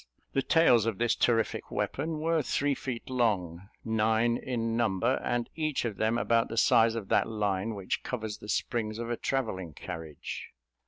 [0.33, 5.85] The tails of this terrific weapon were three feet long, nine in number, and each
[5.85, 9.73] of them about the size of that line which covers the springs of a travelling
[9.73, 10.49] carriage.